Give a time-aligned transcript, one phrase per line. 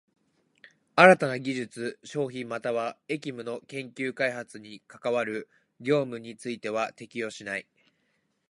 [0.95, 5.47] 新たな技術、商品又は役務の研究開発に係る
[5.79, 7.67] 業務については適用しない。